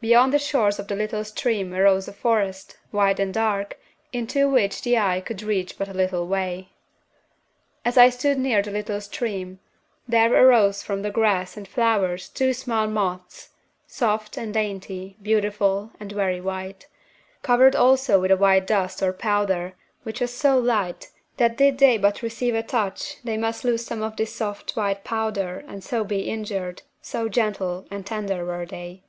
Beyond 0.00 0.32
the 0.32 0.38
shores 0.40 0.78
of 0.80 0.88
the 0.88 0.96
little 0.96 1.22
stream 1.24 1.72
arose 1.74 2.08
a 2.08 2.12
forest, 2.12 2.76
wide 2.90 3.20
and 3.20 3.32
dark, 3.32 3.78
into 4.12 4.48
which 4.48 4.82
the 4.82 4.96
eye 4.98 5.20
could 5.20 5.42
reach 5.42 5.78
but 5.78 5.88
a 5.88 5.92
little 5.94 6.26
way. 6.26 6.70
"As 7.84 7.96
I 7.98 8.08
stood 8.08 8.38
near 8.38 8.62
the 8.62 8.70
little 8.72 9.00
stream, 9.00 9.60
there 10.08 10.32
arose 10.34 10.82
from 10.82 11.02
the 11.02 11.10
grass 11.10 11.56
and 11.56 11.68
flowers 11.68 12.30
two 12.30 12.52
small 12.54 12.88
moths, 12.88 13.50
soft 13.86 14.36
and 14.38 14.54
dainty, 14.54 15.16
beautiful, 15.22 15.92
and 16.00 16.10
very 16.10 16.40
white, 16.40 16.88
covered 17.42 17.76
also 17.76 18.18
with 18.18 18.30
a 18.32 18.38
white 18.38 18.66
dust 18.66 19.02
or 19.02 19.12
powder 19.12 19.74
which 20.02 20.20
was 20.20 20.32
so 20.34 20.58
light 20.58 21.10
that 21.36 21.58
did 21.58 21.76
they 21.78 21.96
but 21.98 22.22
receive 22.22 22.54
a 22.56 22.62
touch 22.62 23.18
they 23.22 23.36
must 23.36 23.64
lose 23.64 23.84
some 23.84 24.02
of 24.02 24.16
this 24.16 24.34
soft 24.34 24.72
white 24.74 25.04
powder 25.04 25.62
and 25.68 25.84
so 25.84 26.02
be 26.02 26.20
injured, 26.22 26.82
so 27.02 27.28
gentle 27.28 27.86
and 27.90 28.04
tender 28.06 28.44
were 28.44 28.66
they. 28.66 29.02